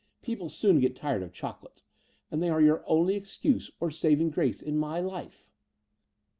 People 0.23 0.49
soon 0.49 0.79
get 0.79 0.95
tired 0.95 1.21
of 1.21 1.31
chocolates; 1.31 1.83
and 2.31 2.41
they 2.41 2.49
are 2.49 2.59
your 2.59 2.83
only 2.87 3.13
excuse 3.15 3.69
or 3.79 3.91
saving 3.91 4.31
grace 4.31 4.59
in 4.59 4.75
my 4.75 4.99
life." 4.99 5.51